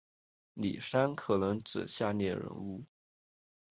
[0.55, 2.83] 李珊可能指下列人物